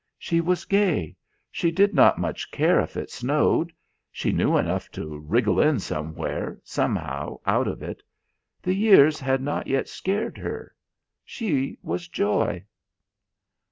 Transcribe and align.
She 0.17 0.41
was 0.41 0.65
gay. 0.65 1.15
She 1.51 1.69
did 1.69 1.93
not 1.93 2.17
much 2.17 2.49
care 2.49 2.79
if 2.79 2.97
it 2.97 3.11
snowed; 3.11 3.71
she 4.11 4.31
knew 4.31 4.57
enough 4.57 4.89
to 4.93 5.19
wriggle 5.19 5.59
in 5.59 5.77
somewhere, 5.77 6.59
somehow, 6.63 7.39
out 7.45 7.67
of 7.67 7.83
it. 7.83 8.01
The 8.63 8.73
years 8.73 9.19
had 9.19 9.43
not 9.43 9.67
yet 9.67 9.87
scared 9.87 10.39
her. 10.39 10.73
She 11.23 11.77
was 11.83 12.07
joy. 12.07 12.65